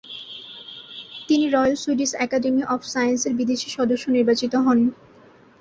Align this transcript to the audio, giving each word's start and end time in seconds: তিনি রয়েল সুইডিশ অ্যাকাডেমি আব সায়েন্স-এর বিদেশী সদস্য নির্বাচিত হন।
তিনি 1.27 1.45
রয়েল 1.47 1.75
সুইডিশ 1.75 2.11
অ্যাকাডেমি 2.15 2.61
আব 2.65 2.81
সায়েন্স-এর 2.93 3.33
বিদেশী 3.39 3.67
সদস্য 3.77 4.05
নির্বাচিত 4.09 4.53
হন। 4.65 4.79